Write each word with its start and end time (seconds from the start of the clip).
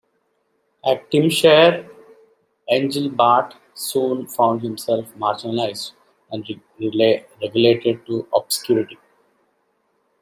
At 0.83 1.11
Tymshare, 1.11 1.87
Engelbart 2.67 3.53
soon 3.75 4.25
found 4.25 4.63
himself 4.63 5.05
marginalized 5.13 5.91
and 6.31 6.43
relegated 6.79 8.03
to 8.07 8.27
obscurity. 8.33 8.97